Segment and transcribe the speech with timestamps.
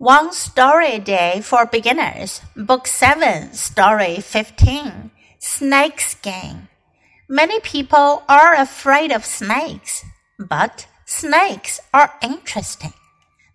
[0.00, 5.10] One Story a Day for Beginners, Book 7, Story 15
[5.40, 6.68] Snake Skin.
[7.28, 10.04] Many people are afraid of snakes,
[10.38, 12.92] but snakes are interesting.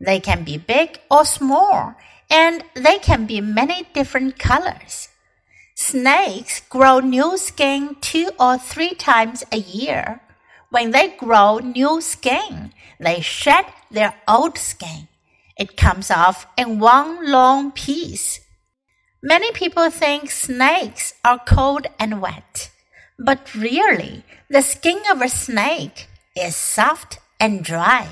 [0.00, 1.94] They can be big or small,
[2.28, 5.10] and they can be many different colors.
[5.76, 10.20] Snakes grow new skin two or three times a year.
[10.70, 15.06] When they grow new skin, they shed their old skin.
[15.57, 18.39] It comes off in one long piece.
[19.23, 22.69] Many people think snakes are cold and wet,
[23.17, 28.07] but really, the skin of a snake is soft and dry.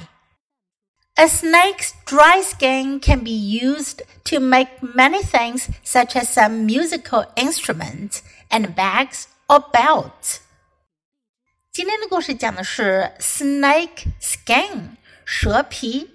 [1.18, 7.24] A snake's dry skin can be used to make many things such as some musical
[7.38, 10.42] instruments and bags or belts.
[11.72, 16.10] 今天的故事讲的是 snake skin 蛇皮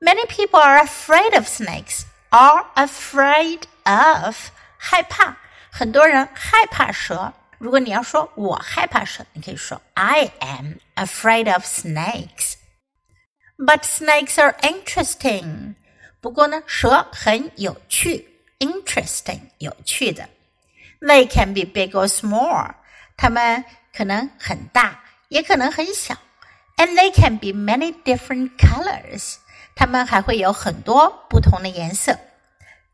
[0.00, 2.04] Many people are afraid of snakes.
[2.30, 4.36] Are afraid of
[4.76, 5.36] 害怕，
[5.70, 7.32] 很多人害怕蛇。
[7.58, 12.54] 如果你要说我害怕蛇，你可以说 I am afraid of snakes.
[13.56, 15.76] But snakes are interesting.
[16.20, 18.26] 不过呢，蛇很有趣，
[18.58, 20.28] interesting 有趣的。
[21.00, 22.74] They can be big or small.
[23.16, 23.64] 它们
[23.96, 26.16] 可能很大，也可能很小。
[26.78, 29.36] And they can be many different colors.
[29.76, 32.18] 它们还会有很多不同的颜色。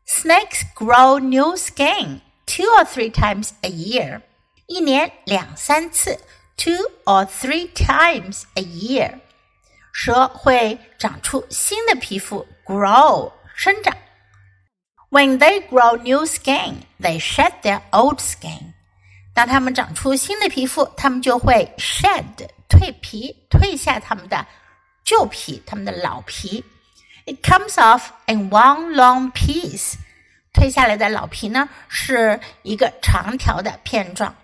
[0.07, 4.21] Snakes grow new skin two or three times a year，
[4.67, 6.19] 一年两三次，
[6.57, 6.73] two
[7.05, 9.19] or three times a year。
[9.93, 13.95] 蛇会长出新的皮肤，grow 生长。
[15.09, 18.73] When they grow new skin, they shed their old skin。
[19.33, 24.45] 当它们长出新的皮肤，它们就会 shed 蜕皮，褪下它们的
[25.03, 26.63] 旧皮，它们的老皮。
[27.25, 29.95] it comes off in one long piece.
[30.53, 34.35] 推下来的老皮呢是一个长条的片状。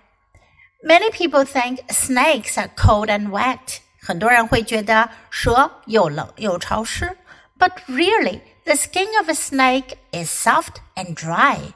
[0.84, 3.80] Many people think snakes are cold and wet.
[4.00, 7.18] 很多人会觉得蛇又冷又潮湿。
[7.60, 11.74] But really, the skin of a snake is soft and dry.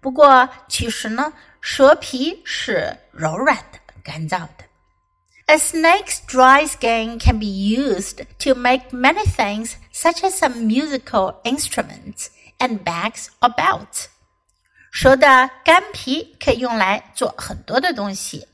[0.00, 4.64] 不过其实呢，蛇皮是柔软的、干燥的。
[5.48, 11.40] a snake's dry skin can be used to make many things, such as some musical
[11.44, 14.06] instruments and bags or belts.
[14.90, 18.46] 蛇的干皮可以用来做很多的东西，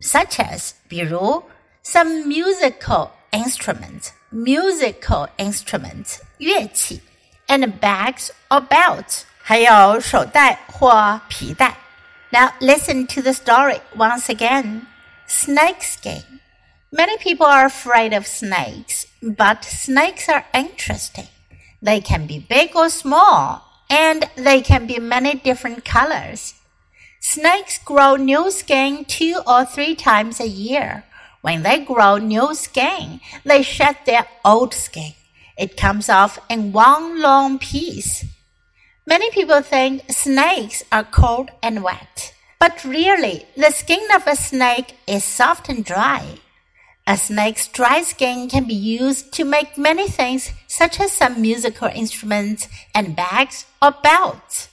[0.00, 1.42] such as 比如
[1.84, 7.00] some musical instruments, musical instruments 乐器，
[7.48, 11.76] and bags or belts 还有手袋或皮带。
[12.30, 14.82] Now listen to the story once again.
[15.27, 16.21] Snake skin.
[16.91, 21.27] Many people are afraid of snakes, but snakes are interesting.
[21.81, 26.53] They can be big or small, and they can be many different colors.
[27.19, 31.03] Snakes grow new skin two or three times a year.
[31.41, 35.13] When they grow new skin, they shed their old skin.
[35.57, 38.25] It comes off in one long piece.
[39.07, 42.34] Many people think snakes are cold and wet.
[42.59, 46.39] But really, the skin of a snake is soft and dry.
[47.07, 51.87] A snake's dry skin can be used to make many things, such as some musical
[51.87, 54.69] instruments and bags or belts.